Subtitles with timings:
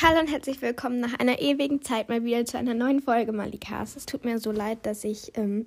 [0.00, 3.96] Hallo und herzlich willkommen nach einer ewigen Zeit mal wieder zu einer neuen Folge Malikas.
[3.96, 5.66] Es tut mir so leid, dass ich ähm,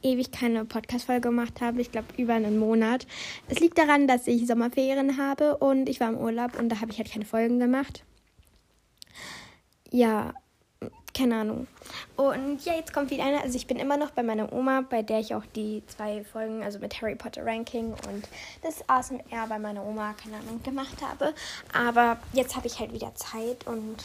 [0.00, 1.80] ewig keine Podcast-Folge gemacht habe.
[1.80, 3.04] Ich glaube, über einen Monat.
[3.48, 6.92] Es liegt daran, dass ich Sommerferien habe und ich war im Urlaub und da habe
[6.92, 8.04] ich halt keine Folgen gemacht.
[9.90, 10.34] Ja,
[11.14, 11.66] keine Ahnung.
[12.16, 13.40] Und ja, jetzt kommt wieder eine.
[13.42, 16.62] Also ich bin immer noch bei meiner Oma, bei der ich auch die zwei Folgen,
[16.62, 18.28] also mit Harry Potter Ranking und
[18.62, 21.34] das ASMR bei meiner Oma, keine Ahnung, gemacht habe.
[21.72, 23.96] Aber jetzt habe ich halt wieder Zeit und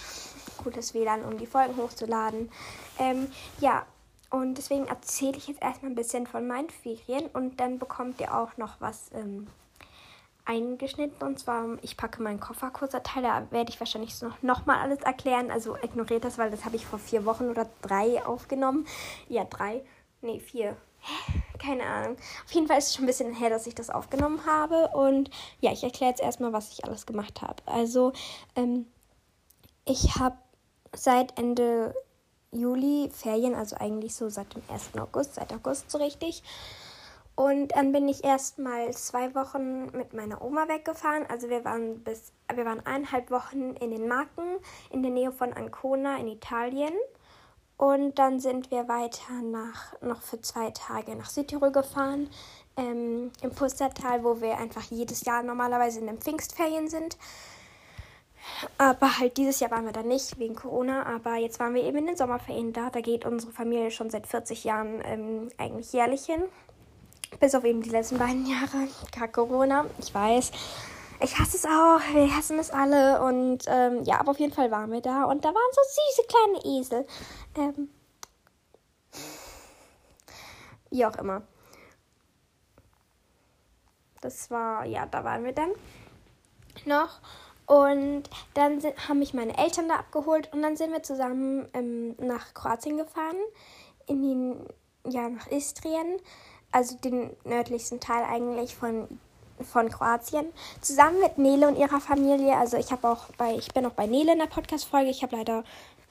[0.64, 2.52] gutes WLAN, um die Folgen hochzuladen.
[3.00, 3.28] Ähm,
[3.60, 3.86] ja,
[4.30, 8.36] und deswegen erzähle ich jetzt erstmal ein bisschen von meinen Ferien und dann bekommt ihr
[8.36, 9.48] auch noch was ähm,
[10.50, 11.26] eingeschnitten.
[11.26, 13.24] Und zwar, ich packe meinen Koffer kurzer Teil.
[13.24, 15.52] Da werde ich wahrscheinlich noch, noch mal alles erklären.
[15.52, 18.86] Also ignoriert das, weil das habe ich vor vier Wochen oder drei aufgenommen.
[19.28, 19.86] Ja, drei.
[20.22, 20.76] Nee, vier.
[21.60, 22.18] Keine Ahnung.
[22.46, 24.90] Auf jeden Fall ist es schon ein bisschen her, dass ich das aufgenommen habe.
[24.90, 25.30] Und
[25.62, 27.62] ja, ich erkläre jetzt erstmal, was ich alles gemacht habe.
[27.68, 28.12] Also,
[28.56, 28.88] ähm,
[29.86, 30.38] ich habe
[30.94, 31.94] seit Ende
[32.52, 34.98] Juli Ferien, also eigentlich so seit dem 1.
[34.98, 36.42] August, seit August so richtig.
[37.40, 41.26] Und dann bin ich erst mal zwei Wochen mit meiner Oma weggefahren.
[41.30, 44.58] Also wir waren bis wir waren eineinhalb Wochen in den Marken
[44.90, 46.92] in der Nähe von Ancona in Italien.
[47.78, 52.30] Und dann sind wir weiter nach noch für zwei Tage nach Südtirol gefahren,
[52.76, 57.18] ähm, im Pustertal, wo wir einfach jedes Jahr normalerweise in den Pfingstferien sind.
[58.78, 62.00] Aber halt dieses Jahr waren wir da nicht wegen Corona, aber jetzt waren wir eben
[62.00, 62.90] in den Sommerferien da.
[62.90, 66.44] Da geht unsere Familie schon seit 40 Jahren ähm, eigentlich jährlich hin.
[67.40, 68.88] Bis auf eben die letzten beiden Jahre.
[69.18, 69.86] Gar Corona.
[70.00, 70.52] Ich weiß.
[71.22, 72.00] Ich hasse es auch.
[72.14, 73.22] Wir hassen es alle.
[73.22, 75.24] Und ähm, ja, aber auf jeden Fall waren wir da.
[75.26, 77.08] Und da waren so süße kleine Esel.
[77.58, 77.90] Ähm,
[80.90, 81.44] wie auch immer.
[84.22, 85.72] Das war, ja, da waren wir dann
[86.86, 87.22] noch.
[87.66, 88.24] Und
[88.56, 92.54] dann sind, haben mich meine Eltern da abgeholt und dann sind wir zusammen ähm, nach
[92.56, 93.38] Kroatien gefahren,
[94.08, 94.66] in den,
[95.08, 96.20] ja, nach Istrien
[96.72, 99.08] also den nördlichsten Teil eigentlich von,
[99.62, 100.46] von Kroatien,
[100.82, 102.56] zusammen mit Nele und ihrer Familie.
[102.56, 105.10] Also ich habe auch bei, ich bin auch bei Nele in der Podcast-Folge.
[105.10, 105.64] Ich habe leider,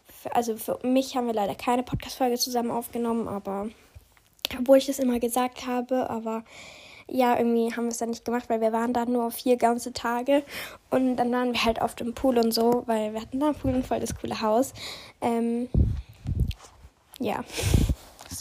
[0.07, 3.69] für, also für mich haben wir leider keine Podcast-Folge zusammen aufgenommen, aber
[4.59, 6.43] obwohl ich das immer gesagt habe, aber
[7.11, 9.93] ja, irgendwie haben wir es dann nicht gemacht, weil wir waren da nur vier ganze
[9.93, 10.43] Tage
[10.91, 13.55] und dann waren wir halt auf dem Pool und so, weil wir hatten da einen
[13.55, 14.75] Pool und voll das coole Haus.
[15.23, 15.71] Ähm,
[17.19, 17.45] ja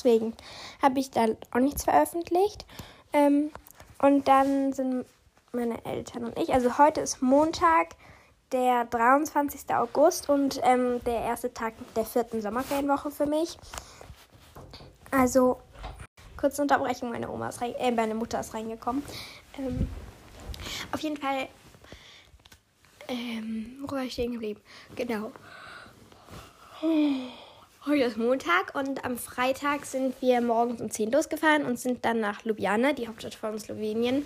[0.08, 0.34] deswegen
[0.82, 2.66] habe ich da auch nichts veröffentlicht.
[3.14, 3.52] Ähm,
[4.00, 5.06] und dann sind
[5.52, 7.96] meine Eltern und ich, also heute ist Montag,
[8.52, 9.74] der 23.
[9.76, 13.58] August und ähm, der erste Tag der vierten Sommerferienwoche für mich.
[15.12, 15.60] Also,
[16.38, 19.04] kurze Unterbrechung, meine Oma ist rein, äh, meine Mutter ist reingekommen.
[19.58, 19.90] Ähm,
[20.94, 21.50] auf jeden Fall,
[23.10, 24.62] ähm, wo war ich stehen geblieben?
[24.96, 25.32] Genau.
[27.88, 32.20] Heute ist Montag und am Freitag sind wir morgens um 10 losgefahren und sind dann
[32.20, 34.26] nach Ljubljana, die Hauptstadt von Slowenien.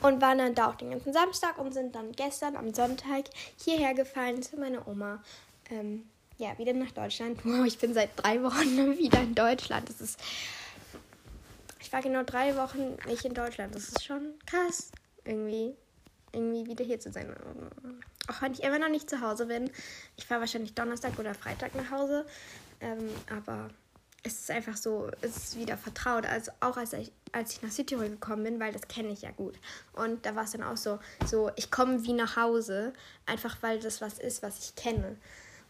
[0.00, 3.26] Und waren dann da auch den ganzen Samstag und sind dann gestern am Sonntag
[3.62, 5.22] hierher gefahren zu meiner Oma.
[5.70, 6.02] Ähm,
[6.36, 7.38] ja, wieder nach Deutschland.
[7.44, 9.88] Wow, ich bin seit drei Wochen wieder in Deutschland.
[9.88, 10.18] Das ist.
[11.78, 13.72] Ich war genau drei Wochen nicht in Deutschland.
[13.72, 14.90] Das ist schon krass.
[15.24, 15.76] Irgendwie.
[16.32, 17.32] Irgendwie wieder hier zu sein
[18.28, 19.70] auch wenn ich immer noch nicht zu Hause bin.
[20.16, 22.26] Ich fahre wahrscheinlich Donnerstag oder Freitag nach Hause.
[22.80, 23.68] Ähm, aber
[24.22, 26.26] es ist einfach so, es ist wieder vertraut.
[26.26, 29.30] Also auch als ich, als ich nach Südtirol gekommen bin, weil das kenne ich ja
[29.32, 29.54] gut.
[29.94, 32.92] Und da war es dann auch so, so ich komme wie nach Hause,
[33.26, 35.16] einfach weil das was ist, was ich kenne.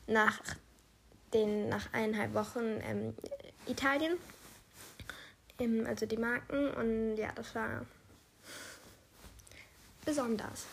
[0.06, 0.40] Nach
[1.32, 3.14] den, nach eineinhalb Wochen ähm,
[3.66, 4.18] Italien,
[5.58, 6.70] ähm, also die Marken.
[6.74, 7.86] Und ja, das war
[10.04, 10.66] besonders.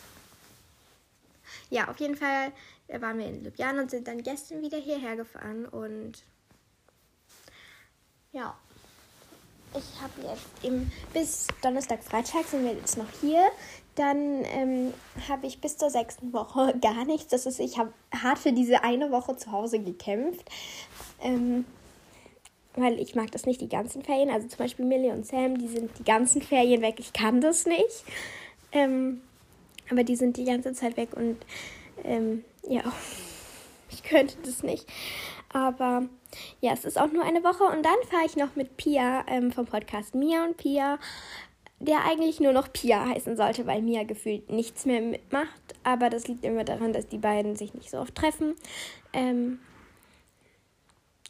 [1.69, 2.51] Ja, auf jeden Fall
[2.87, 6.23] waren wir in Ljubljana und sind dann gestern wieder hierher gefahren und
[8.31, 8.55] ja,
[9.73, 13.49] ich habe jetzt eben bis Donnerstag, Freitag sind wir jetzt noch hier.
[13.95, 14.93] Dann ähm,
[15.27, 17.27] habe ich bis zur sechsten Woche gar nichts.
[17.27, 20.47] Das ist, ich habe hart für diese eine Woche zu Hause gekämpft.
[21.21, 21.65] Ähm,
[22.75, 24.29] weil ich mag das nicht die ganzen Ferien.
[24.29, 26.95] Also zum Beispiel Millie und Sam, die sind die ganzen Ferien weg.
[26.99, 28.05] Ich kann das nicht.
[28.71, 29.21] Ähm,
[29.89, 31.37] aber die sind die ganze Zeit weg und
[32.03, 32.83] ähm, ja,
[33.89, 34.87] ich könnte das nicht.
[35.51, 36.03] Aber
[36.61, 39.51] ja, es ist auch nur eine Woche und dann fahre ich noch mit Pia ähm,
[39.51, 40.99] vom Podcast Mia und Pia,
[41.79, 45.49] der eigentlich nur noch Pia heißen sollte, weil Mia gefühlt nichts mehr mitmacht.
[45.83, 48.55] Aber das liegt immer daran, dass die beiden sich nicht so oft treffen.
[49.13, 49.59] Ähm,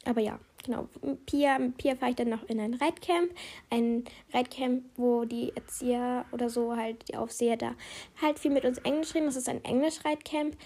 [0.04, 0.88] aber ja, genau,
[1.26, 3.30] Pia, mit Pia fahre ich dann noch in ein Reitcamp.
[3.70, 7.74] Ein Reitcamp, wo die Erzieher oder so halt, die Aufseher da
[8.20, 9.26] halt viel mit uns Englisch reden.
[9.26, 10.56] Das ist ein Englisch-Reitcamp.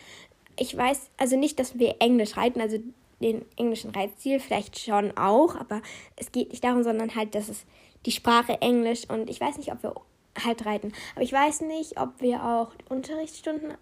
[0.57, 2.79] ich weiß, also nicht, dass wir Englisch reiten, also
[3.21, 5.81] den englischen Reitstil vielleicht schon auch, aber
[6.17, 7.65] es geht nicht darum, sondern halt, dass es
[8.07, 9.95] die Sprache Englisch und ich weiß nicht, ob wir
[10.43, 10.93] halt reiten.
[11.15, 13.75] Aber ich weiß nicht, ob wir auch Unterrichtsstunden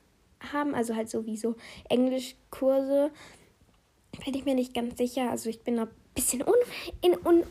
[0.52, 1.56] haben, also halt sowieso
[1.88, 3.10] Englischkurse.
[4.24, 5.30] Bin ich mir nicht ganz sicher.
[5.30, 6.54] Also ich bin noch bisschen un,
[7.00, 7.44] in, un,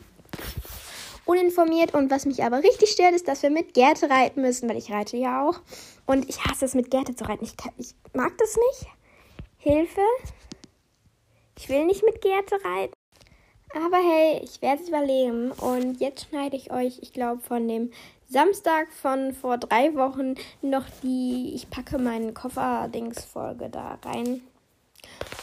[1.24, 4.76] uninformiert und was mich aber richtig stört, ist, dass wir mit Gerte reiten müssen, weil
[4.76, 5.60] ich reite ja auch.
[6.06, 7.44] Und ich hasse es, mit Gerte zu reiten.
[7.44, 8.90] Ich, ich mag das nicht.
[9.58, 10.00] Hilfe.
[11.58, 12.94] Ich will nicht mit Gerte reiten.
[13.74, 15.52] Aber hey, ich werde es überleben.
[15.52, 17.92] Und jetzt schneide ich euch, ich glaube, von dem
[18.28, 24.42] Samstag von vor drei Wochen noch die Ich packe meinen Koffer-Dings-Folge da rein.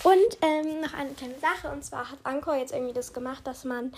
[0.03, 1.69] Und ähm, noch eine kleine Sache.
[1.71, 3.93] Und zwar hat Anchor jetzt irgendwie das gemacht, dass man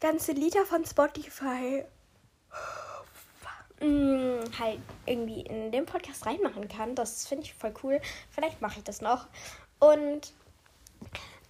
[0.00, 1.84] ganze Lieder von Spotify
[3.80, 6.94] mh, halt irgendwie in den Podcast reinmachen kann.
[6.94, 8.00] Das finde ich voll cool.
[8.30, 9.26] Vielleicht mache ich das noch.
[9.78, 10.32] Und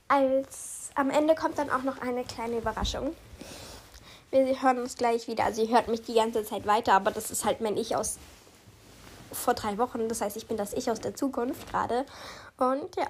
[0.08, 3.14] als am Ende kommt dann auch noch eine kleine Überraschung.
[4.30, 5.44] Wir hören uns gleich wieder.
[5.44, 8.18] Also ihr hört mich die ganze Zeit weiter, aber das ist halt mein Ich aus
[9.32, 10.08] vor drei Wochen.
[10.08, 12.06] Das heißt, ich bin das Ich aus der Zukunft gerade.
[12.58, 13.04] Und ja.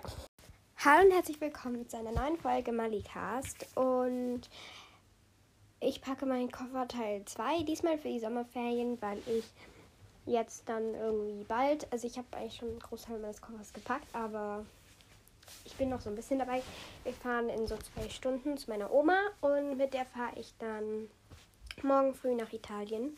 [0.84, 3.64] Hallo und herzlich willkommen zu einer neuen Folge Malikast.
[3.76, 4.40] Und
[5.78, 9.44] ich packe meinen Koffer Teil 2, diesmal für die Sommerferien, weil ich
[10.24, 14.66] jetzt dann irgendwie bald, also ich habe eigentlich schon einen Großteil meines Koffers gepackt, aber
[15.64, 16.60] ich bin noch so ein bisschen dabei.
[17.04, 21.08] Wir fahren in so zwei Stunden zu meiner Oma und mit der fahre ich dann
[21.84, 23.16] morgen früh nach Italien.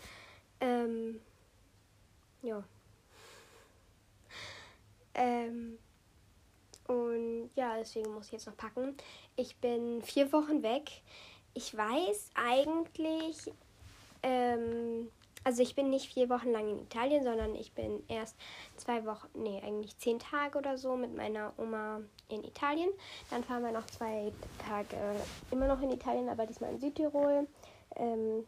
[0.61, 1.23] Ähm,
[2.43, 2.63] ja.
[5.15, 5.79] Ähm,
[6.89, 8.97] und ja, deswegen muss ich jetzt noch packen.
[9.37, 10.91] Ich bin vier Wochen weg.
[11.55, 13.53] Ich weiß eigentlich,
[14.23, 15.11] ähm,
[15.45, 18.37] also ich bin nicht vier Wochen lang in Italien, sondern ich bin erst
[18.77, 22.91] zwei Wochen, nee, eigentlich zehn Tage oder so mit meiner Oma in Italien.
[23.31, 24.33] Dann fahren wir noch zwei
[24.67, 24.97] Tage
[25.51, 27.47] immer noch in Italien, aber diesmal in Südtirol.
[27.97, 28.47] Ähm,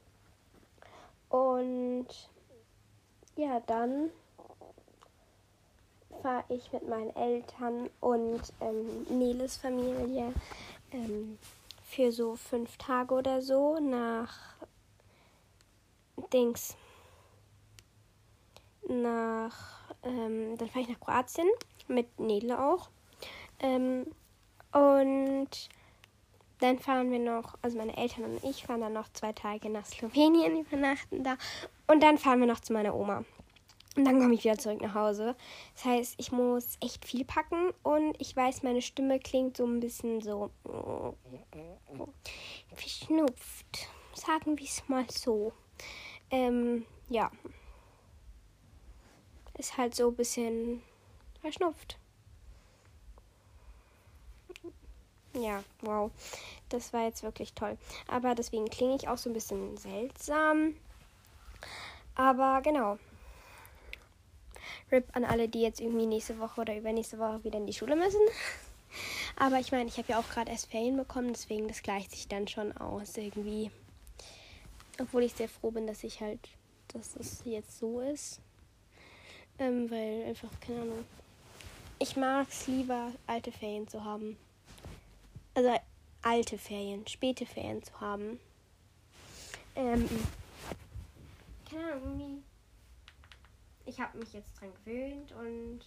[1.29, 2.09] und
[3.37, 4.11] ja, dann
[6.23, 10.33] fahre ich mit meinen Eltern und ähm, Neles Familie
[10.93, 11.39] ähm,
[11.85, 14.55] für so fünf Tage oder so nach
[16.33, 16.77] Dings
[18.89, 19.55] nach,
[20.03, 21.49] ähm, dann fahre ich nach Kroatien
[21.89, 22.89] mit Nele auch.
[23.61, 24.07] Ähm,
[24.73, 25.49] und
[26.61, 29.87] dann fahren wir noch, also meine Eltern und ich fahren dann noch zwei Tage nach
[29.87, 31.37] Slowenien, übernachten da.
[31.87, 33.25] Und dann fahren wir noch zu meiner Oma.
[33.97, 35.35] Und dann komme ich wieder zurück nach Hause.
[35.75, 39.81] Das heißt, ich muss echt viel packen und ich weiß, meine Stimme klingt so ein
[39.81, 40.51] bisschen so
[42.75, 43.89] verschnupft.
[44.15, 45.53] Sagen wir es mal so.
[46.31, 47.31] Ähm, ja
[49.61, 50.83] ist halt so ein bisschen
[51.41, 51.99] verschnupft.
[55.35, 56.11] Ja, wow.
[56.71, 57.79] Das war jetzt wirklich toll.
[58.09, 60.75] Aber deswegen klinge ich auch so ein bisschen seltsam.
[62.17, 62.99] Aber genau.
[64.91, 67.97] RIP an alle, die jetzt irgendwie nächste Woche oder übernächste Woche wieder in die Schule
[67.97, 68.21] müssen.
[69.37, 72.29] Aber ich meine, ich habe ja auch gerade erst Ferien bekommen, deswegen das gleicht sich
[72.29, 73.71] dann schon aus irgendwie.
[75.01, 76.41] Obwohl ich sehr froh bin, dass ich halt,
[76.89, 78.41] dass es jetzt so ist.
[79.59, 81.05] Ähm, weil einfach, keine Ahnung.
[81.99, 84.37] Ich mag es lieber, alte Ferien zu haben.
[85.55, 85.75] Also
[86.23, 88.41] alte Ferien, späte Ferien zu haben.
[89.77, 90.09] Ähm,
[91.71, 92.50] keine Ahnung, irgendwie.
[93.91, 95.81] Ich habe mich jetzt dran gewöhnt und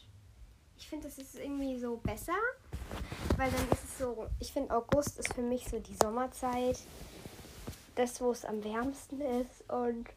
[0.77, 2.35] ich finde, das ist irgendwie so besser,
[3.37, 6.77] weil dann ist es so, ich finde August ist für mich so die Sommerzeit,
[7.95, 10.09] das, wo es am wärmsten ist und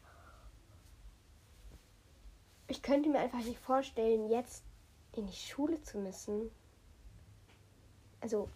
[2.67, 4.63] ich könnte mir einfach nicht vorstellen, jetzt
[5.13, 6.51] in die Schule zu müssen.
[8.19, 8.49] Also,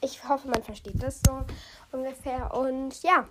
[0.00, 1.44] ich hoffe, man versteht das so
[1.92, 2.54] ungefähr.
[2.54, 3.28] Und ja.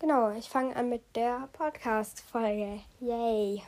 [0.00, 2.80] Genau, ich fange an mit der Podcast-Folge.
[3.00, 3.62] Yay.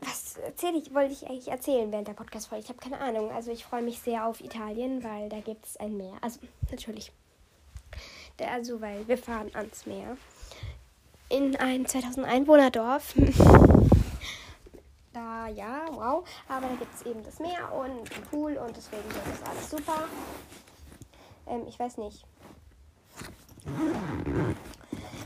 [0.00, 2.64] Was erzähle ich, wollte ich eigentlich erzählen während der Podcast-Folge?
[2.64, 3.32] Ich habe keine Ahnung.
[3.32, 6.14] Also ich freue mich sehr auf Italien, weil da gibt es ein Meer.
[6.20, 7.10] Also natürlich.
[8.40, 10.16] Also, weil wir fahren ans Meer
[11.28, 13.14] in ein 2000 Einwohner Dorf.
[15.12, 16.24] da ja, wow.
[16.48, 19.70] Aber da gibt es eben das Meer und einen Pool und deswegen ist das alles
[19.70, 20.04] super.
[21.46, 22.24] Ähm, ich weiß nicht.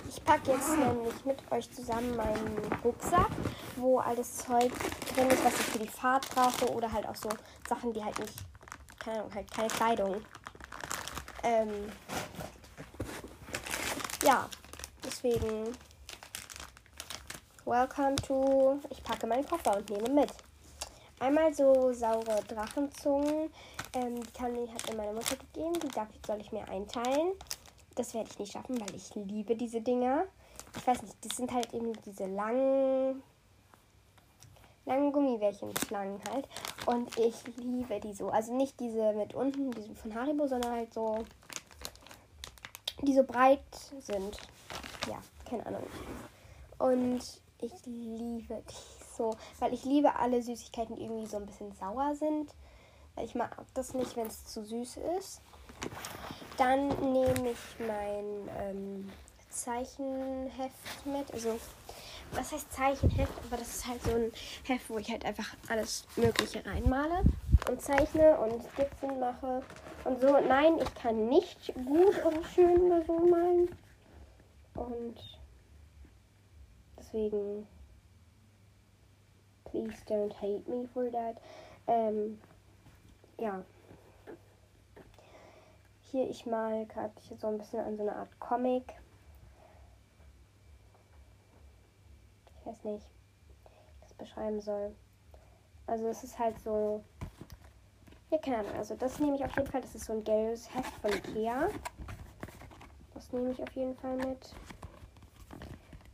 [0.08, 3.30] Ich packe jetzt nämlich mit euch zusammen meinen Rucksack,
[3.76, 4.72] wo all das Zeug
[5.14, 7.28] drin ist, was ich für die Fahrt brauche oder halt auch so
[7.68, 8.34] Sachen, die halt nicht,
[8.98, 10.16] keine Ahnung, halt keine Kleidung.
[11.42, 11.90] Ähm,
[14.24, 14.48] ja,
[15.04, 15.74] deswegen
[17.64, 18.80] Welcome to.
[18.90, 20.32] Ich packe meinen Koffer und nehme mit.
[21.20, 23.52] Einmal so saure Drachenzungen.
[23.94, 25.78] Ähm, die kann, hat mir meine Mutter gegeben.
[25.80, 27.34] Die darf, soll ich mir einteilen.
[27.94, 30.24] Das werde ich nicht schaffen, weil ich liebe diese Dinger.
[30.76, 33.22] Ich weiß nicht, das sind halt eben diese langen,
[34.86, 36.48] langen Gummibärchen-Schlangen halt.
[36.86, 38.30] Und ich liebe die so.
[38.30, 41.24] Also nicht diese mit unten, diese von Haribo, sondern halt so,
[43.02, 43.60] die so breit
[44.00, 44.38] sind.
[45.08, 45.86] Ja, keine Ahnung.
[46.78, 47.20] Und
[47.60, 52.14] ich liebe die so, weil ich liebe alle Süßigkeiten, die irgendwie so ein bisschen sauer
[52.14, 52.54] sind.
[53.22, 55.42] Ich mag das nicht, wenn es zu süß ist.
[56.56, 59.12] Dann nehme ich mein ähm,
[59.48, 61.32] Zeichenheft mit.
[61.32, 61.58] Also,
[62.32, 63.32] was heißt Zeichenheft?
[63.46, 64.32] Aber das ist halt so ein
[64.64, 67.24] Heft, wo ich halt einfach alles Mögliche reinmale
[67.68, 69.62] und zeichne und Skizzen mache
[70.04, 70.38] und so.
[70.40, 73.68] Nein, ich kann nicht gut oder schön oder so malen.
[74.74, 75.38] Und
[76.98, 77.66] deswegen
[79.72, 81.36] please don't hate me for that.
[81.86, 82.38] Ähm,
[83.38, 83.64] ja.
[86.12, 88.84] Hier, ich mal gerade so ein bisschen an so eine Art Comic.
[92.60, 94.94] Ich weiß nicht, wie ich das beschreiben soll.
[95.86, 97.02] Also es ist halt so.
[98.30, 98.74] Ja, keine Ahnung.
[98.76, 99.80] Also das nehme ich auf jeden Fall.
[99.80, 101.70] Das ist so ein gelbes Heft von Ikea.
[103.14, 104.54] Das nehme ich auf jeden Fall mit.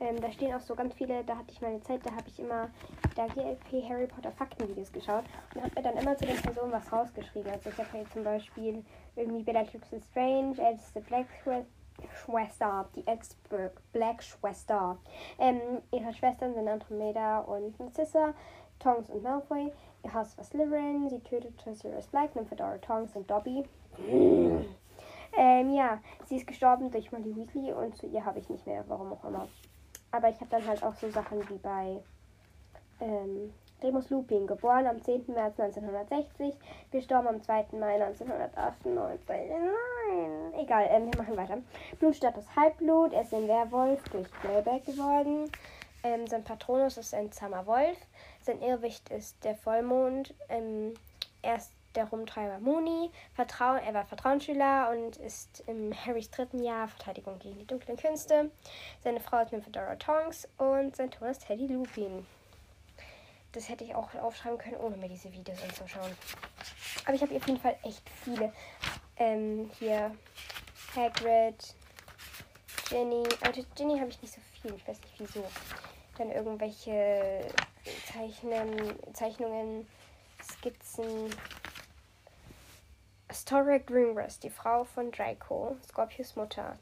[0.00, 2.38] Ähm, da stehen auch so ganz viele, da hatte ich meine Zeit, da habe ich
[2.38, 2.70] immer
[3.16, 5.24] da GLP Harry Potter Faktenvideos geschaut
[5.54, 7.50] und habe mir dann immer zu den Personen was rausgeschrieben.
[7.50, 8.84] Also ich habe hier zum Beispiel
[9.16, 11.26] irgendwie Bellatrix Strange, älteste Black
[12.24, 14.98] Schwester, die älteste Black Schwester.
[15.38, 15.60] Ähm,
[15.92, 18.34] ihre Schwestern sind Andromeda und Narcissa,
[18.78, 19.72] Tongs und Malfoy.
[20.04, 23.64] Ihr Haus war Slytherin, sie tötete Sirius Black, Nymphadora Tongs und Dobby.
[25.36, 28.84] Ähm, ja, sie ist gestorben durch Molly Weasley und zu ihr habe ich nicht mehr,
[28.88, 29.46] warum auch immer.
[30.10, 32.00] Aber ich habe dann halt auch so Sachen wie bei
[33.00, 35.26] ähm, Remus Lupin, geboren am 10.
[35.28, 36.54] März 1960,
[36.90, 37.66] gestorben am 2.
[37.72, 39.26] Mai 1998.
[39.28, 41.58] Nein, egal, ähm, wir machen weiter.
[42.00, 45.50] Blutstatus Halbblut, er ist ein Werwolf durch Playback geworden.
[46.02, 47.98] Ähm, sein Patronus ist ein zahmer Wolf.
[48.42, 50.34] Sein Irrwicht ist der Vollmond.
[50.48, 50.94] Ähm,
[51.42, 53.10] er ist der Rumtreiber Mooney.
[53.34, 58.50] Vertrauen, er war Vertrauensschüler und ist im Harrys dritten Jahr Verteidigung gegen die dunklen Künste.
[59.02, 62.26] Seine Frau ist Nymphadora Tonks und sein Ton ist Teddy Lupin.
[63.52, 66.14] Das hätte ich auch aufschreiben können, ohne mir diese Videos anzuschauen.
[67.04, 68.52] Aber ich habe auf jeden Fall echt viele.
[69.16, 70.14] Ähm, hier
[70.94, 71.74] Hagrid,
[72.90, 73.24] Jenny.
[73.40, 74.74] Aber Jenny habe ich nicht so viel.
[74.74, 75.44] Ich weiß nicht wieso.
[76.18, 77.48] Dann irgendwelche
[78.12, 79.86] Zeichnen, Zeichnungen,
[80.42, 81.30] Skizzen,
[83.38, 86.76] Astoria Greengrass, die Frau von Draco, Scorpius Mutter.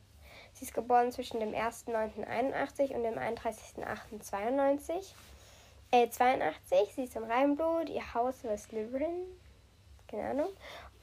[0.55, 5.13] Sie ist geboren zwischen dem 1.9.81 und dem 31.08.92.
[5.91, 6.95] Äh, 82.
[6.95, 7.91] Sie ist im Reinblut.
[7.91, 9.27] Ihr Haus war Slytherin.
[10.09, 10.49] Keine Ahnung.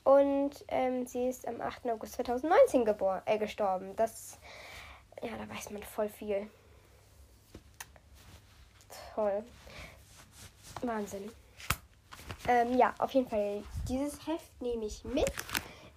[0.03, 1.86] Und ähm, sie ist am 8.
[1.86, 3.95] August 2019 geboren, äh, gestorben.
[3.95, 4.39] Das,
[5.22, 6.50] ja, da weiß man voll viel.
[9.13, 9.43] Toll.
[10.81, 11.31] Wahnsinn.
[12.48, 15.32] Ähm, ja, auf jeden Fall, dieses Heft nehme ich mit.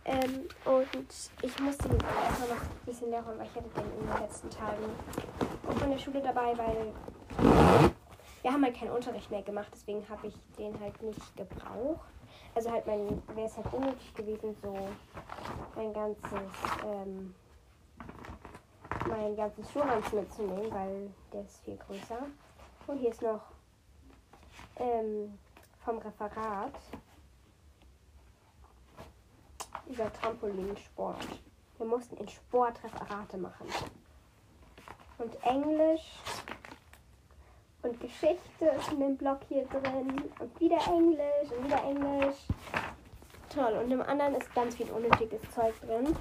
[0.05, 0.97] Ähm, und
[1.43, 4.51] ich musste den einfach noch ein bisschen lernen, weil ich hatte den in den letzten
[4.51, 4.85] Tagen
[5.69, 6.93] auch von der Schule dabei, weil
[8.43, 12.07] wir haben halt keinen Unterricht mehr gemacht, deswegen habe ich den halt nicht gebraucht.
[12.55, 14.79] Also halt mein, wäre es halt unnötig gewesen, so
[15.75, 16.23] mein ganzes,
[16.87, 17.35] ähm,
[19.09, 22.19] mein ganzes Schulranz mitzunehmen, weil der ist viel größer.
[22.87, 23.43] Und hier ist noch
[24.77, 25.37] ähm,
[25.87, 26.75] vom Referat
[29.87, 31.29] über Trampolinsport.
[31.79, 33.69] Wir mussten in Sport Referate machen.
[35.19, 36.03] Und Englisch
[37.83, 40.25] und Geschichte ist in dem Blog hier drin.
[40.41, 42.39] Und wieder Englisch und wieder Englisch.
[43.55, 43.79] Toll.
[43.85, 46.17] Und im anderen ist ganz viel unnötiges Zeug drin.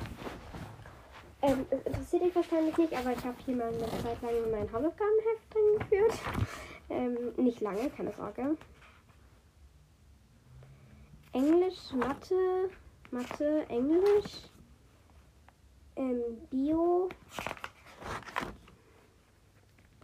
[1.42, 4.72] Ähm, es interessiert dich wahrscheinlich nicht, aber ich habe hier mal eine Zeit lang mein
[4.72, 6.14] Hausaufgabenheft drin geführt.
[6.90, 8.56] Ähm, nicht lange, keine Sorge.
[11.36, 12.70] Englisch, Mathe,
[13.12, 14.48] Mathe, Englisch,
[15.98, 17.10] ähm, Bio,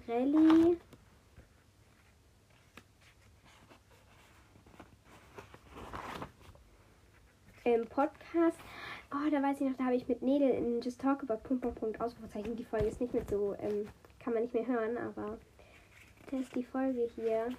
[0.09, 0.77] Rallye,
[7.63, 8.59] ähm, Podcast.
[9.13, 11.61] Oh, da weiß ich noch, da habe ich mit Nedel in Just Talk About Punkt,
[11.61, 12.57] Punkt, Punkt, Ausrufezeichen.
[12.57, 13.87] Die Folge ist nicht mehr so, ähm,
[14.19, 15.37] kann man nicht mehr hören, aber
[16.29, 17.55] das ist die Folge hier.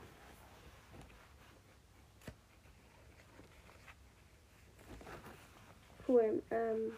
[6.09, 6.43] Cool.
[6.51, 6.93] Ähm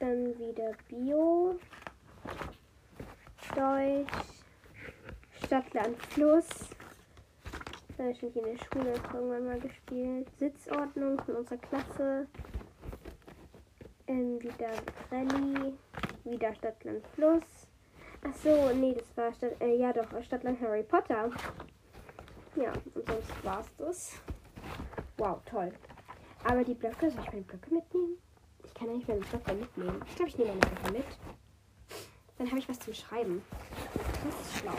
[0.00, 1.58] Dann wieder Bio.
[3.54, 4.08] Deutsch.
[5.44, 6.48] Stadtland Fluss.
[7.96, 10.28] Da habe ich in der Schule irgendwann mal gespielt.
[10.38, 12.28] Sitzordnung von unserer Klasse.
[14.06, 14.70] Ähm, wieder
[15.10, 15.72] Rallye.
[16.24, 17.68] Wieder Stadtland Fluss.
[18.22, 21.30] Ach so, nee, das war Stadt, äh, ja doch, Stadtland Harry Potter.
[22.56, 24.12] Ja, und sonst war's das.
[25.16, 25.72] Wow, toll.
[26.44, 28.18] Aber die Blöcke, soll ich meine Blöcke mitnehmen?
[28.64, 30.00] Ich kann ja nicht meine Blöcke mitnehmen.
[30.06, 31.06] Ich glaube, ich nehme meine Blöcke mit.
[32.38, 33.42] Dann habe ich was zum Schreiben.
[34.24, 34.72] Das ist schlau.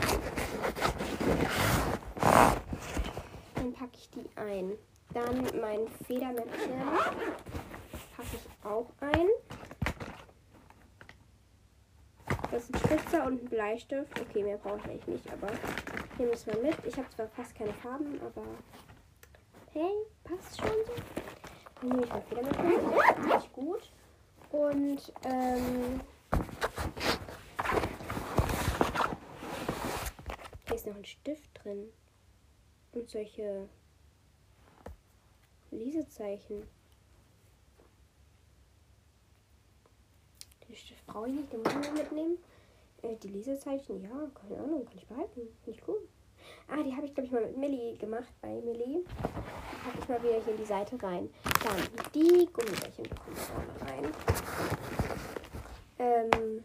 [3.56, 4.74] Dann packe ich die ein.
[5.14, 6.80] Dann mein Federmäppchen
[8.16, 9.28] packe ich auch ein.
[12.52, 14.20] Das ist ein Spitzer und ein Bleistift.
[14.20, 15.50] Okay, mehr brauche ich eigentlich nicht, aber
[16.20, 16.76] nehme es mal mit.
[16.86, 18.44] Ich habe zwar fast keine Farben, aber
[19.72, 19.92] hey,
[20.24, 20.94] passt schon so.
[21.80, 23.32] Dann nehme ich mal Federmäppchen.
[23.32, 23.92] Richtig gut.
[24.52, 26.02] Und ähm,
[30.68, 31.90] hier ist noch ein Stift drin.
[32.92, 33.70] Und solche
[35.72, 36.68] Lesezeichen.
[40.68, 42.38] Den Stift brauche ich nicht, den muss ich mitnehmen.
[43.02, 45.42] Äh, die Lesezeichen, ja, keine Ahnung, kann ich behalten.
[45.64, 46.08] Finde ich cool.
[46.68, 49.04] Ah, die habe ich, glaube ich, mal mit Millie gemacht, bei Millie.
[49.22, 51.30] Packe ich mal wieder hier in die Seite rein.
[51.64, 54.14] Dann die Gummibärchen bekommen vorne rein.
[56.00, 56.64] Ähm.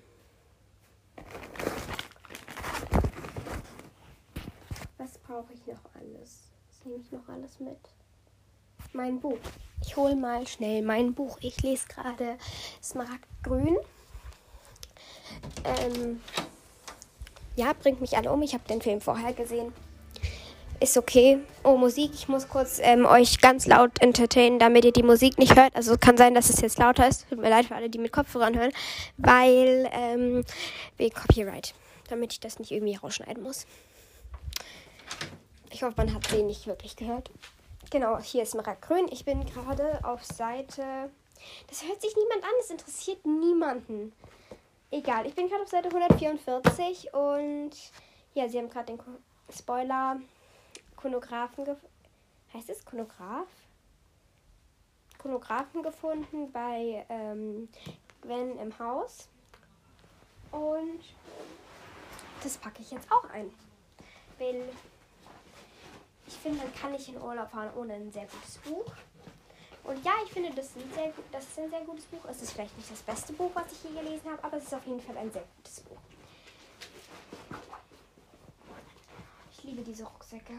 [4.99, 6.51] Was brauche ich noch alles?
[6.69, 7.79] Was nehme ich noch alles mit?
[8.93, 9.39] Mein Buch.
[9.83, 11.39] Ich hole mal schnell mein Buch.
[11.41, 12.39] Ich lese gerade
[12.83, 13.77] Smaragdgrün.
[15.65, 16.21] Ähm,
[17.57, 18.43] ja, bringt mich alle um.
[18.43, 19.73] Ich habe den Film vorher gesehen.
[20.81, 21.39] Ist okay.
[21.63, 22.11] Oh, Musik.
[22.15, 25.75] Ich muss kurz ähm, euch ganz laut entertainen, damit ihr die Musik nicht hört.
[25.77, 27.29] Also kann sein, dass es jetzt lauter ist.
[27.29, 28.73] Tut mir leid für alle, die mit Kopfhörern hören.
[29.17, 30.45] Weil, ähm,
[30.97, 31.75] wegen Copyright.
[32.09, 33.67] Damit ich das nicht irgendwie rausschneiden muss.
[35.71, 37.31] Ich hoffe, man hat sie nicht wirklich gehört.
[37.91, 39.07] Genau, hier ist Grün.
[39.11, 41.11] Ich bin gerade auf Seite.
[41.69, 44.13] Das hört sich niemand an, es interessiert niemanden.
[44.95, 47.73] Egal, ich bin gerade auf Seite 144 und
[48.33, 49.01] ja, sie haben gerade den
[49.51, 50.21] Spoiler
[50.95, 51.67] Konographen
[52.55, 53.49] heißt es Konograph?
[55.19, 57.69] Konographen gefunden bei ähm,
[58.23, 59.29] Gwen im Haus.
[60.53, 61.01] Und
[62.45, 63.53] das packe ich jetzt auch ein.
[64.39, 64.63] Weil
[66.29, 68.93] ich finde, man kann nicht in Urlaub fahren ohne ein sehr gutes Buch.
[69.85, 72.25] Und ja, ich finde, das ist, ein sehr, das ist ein sehr gutes Buch.
[72.31, 74.75] Es ist vielleicht nicht das beste Buch, was ich je gelesen habe, aber es ist
[74.75, 75.99] auf jeden Fall ein sehr gutes Buch.
[79.53, 80.55] Ich liebe diese Rucksäcke.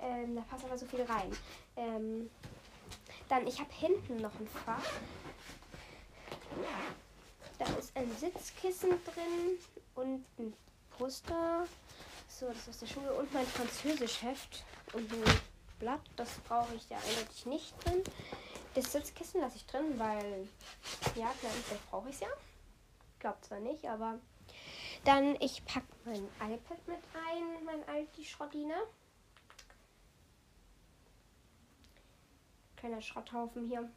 [0.00, 1.30] Ähm, da passt aber so viel rein.
[1.76, 2.30] Ähm,
[3.28, 4.84] dann, ich habe hinten noch ein Fach.
[7.58, 9.58] Da ist ein Sitzkissen drin
[9.94, 10.54] und ein
[10.96, 11.66] Poster.
[12.28, 15.24] So, das ist aus der Schule und mein Französischheft und ein
[15.82, 16.00] Blatt.
[16.14, 18.04] Das brauche ich ja eindeutig nicht drin.
[18.74, 20.48] Das Sitzkissen lasse ich drin, weil,
[21.16, 22.28] ja, klar, vielleicht brauche ich es ja.
[23.18, 24.18] Glaubt zwar nicht, aber
[25.04, 28.76] dann, ich packe mein iPad mit ein, mein alti Schrottine.
[32.76, 33.90] Kleiner Schrotthaufen hier.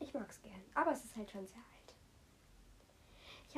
[0.00, 1.77] Ich mag es gern, aber es ist halt schon sehr alt.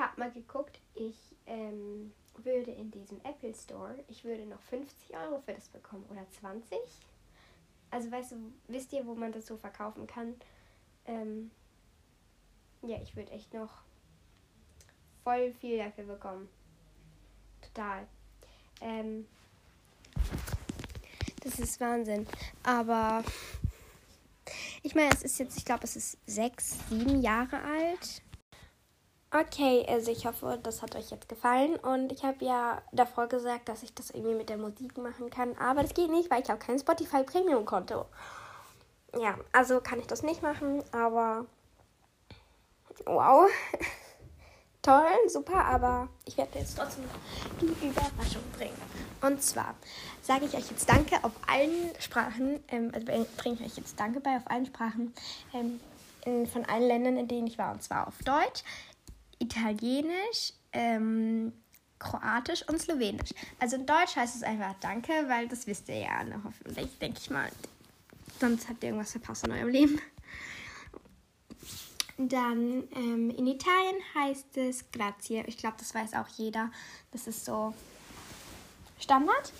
[0.00, 5.40] Habe mal geguckt, ich ähm, würde in diesem Apple Store, ich würde noch 50 Euro
[5.40, 6.78] für das bekommen oder 20.
[7.90, 8.36] Also weißt du,
[8.68, 10.36] wisst ihr, wo man das so verkaufen kann?
[11.04, 11.50] Ähm,
[12.80, 13.82] ja, ich würde echt noch
[15.22, 16.48] voll viel dafür bekommen.
[17.60, 18.06] Total.
[18.80, 19.26] Ähm,
[21.42, 22.26] das ist Wahnsinn.
[22.62, 23.22] Aber
[24.82, 28.22] ich meine, es ist jetzt, ich glaube, es ist sechs, sieben Jahre alt.
[29.32, 31.76] Okay, also ich hoffe, das hat euch jetzt gefallen.
[31.76, 35.56] Und ich habe ja davor gesagt, dass ich das irgendwie mit der Musik machen kann.
[35.58, 38.06] Aber das geht nicht, weil ich habe kein Spotify Premium Konto.
[39.16, 40.82] Ja, also kann ich das nicht machen.
[40.90, 41.46] Aber
[43.06, 43.48] wow.
[44.82, 47.04] Toll, super, aber ich werde jetzt trotzdem
[47.60, 48.80] die Überraschung bringen.
[49.20, 49.74] Und zwar
[50.22, 54.20] sage ich euch jetzt Danke auf allen Sprachen, ähm, also bringe ich euch jetzt Danke
[54.20, 55.12] bei auf allen Sprachen
[55.52, 55.80] ähm,
[56.24, 57.72] in, von allen Ländern, in denen ich war.
[57.72, 58.62] Und zwar auf Deutsch,
[59.40, 61.52] Italienisch, ähm,
[61.98, 63.30] Kroatisch und Slowenisch.
[63.58, 67.18] Also in Deutsch heißt es einfach Danke, weil das wisst ihr ja ne, hoffentlich, denke
[67.20, 67.50] ich mal.
[68.38, 70.00] Sonst habt ihr irgendwas verpasst in eurem Leben.
[72.16, 75.42] Dann ähm, in Italien heißt es Grazie.
[75.46, 76.70] Ich glaube, das weiß auch jeder.
[77.12, 77.74] Das ist so
[78.98, 79.52] Standard.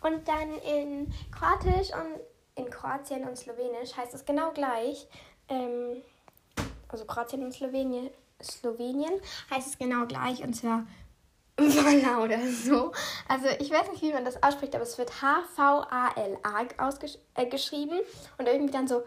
[0.00, 2.20] Und dann in Kroatisch und
[2.56, 5.06] in Kroatien und Slowenisch heißt es genau gleich.
[5.48, 6.02] ähm,
[6.94, 9.12] also Kroatien und Slowenien, Slowenien
[9.50, 10.86] heißt es genau gleich und zwar
[11.56, 12.92] Vala oder so.
[13.28, 16.62] Also ich weiß nicht, wie man das ausspricht, aber es wird H-V-A-L-A
[17.34, 17.98] äh, geschrieben
[18.38, 19.02] und irgendwie dann so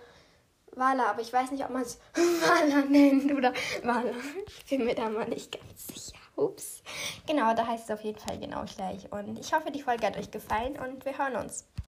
[0.76, 4.12] Vala, aber ich weiß nicht, ob man es Vala nennt oder Vala.
[4.47, 6.17] Ich bin mir da mal nicht ganz sicher.
[6.36, 6.84] Ups.
[7.26, 9.12] Genau, da heißt es auf jeden Fall genau gleich.
[9.12, 11.67] Und ich hoffe, die Folge hat euch gefallen und wir hören uns.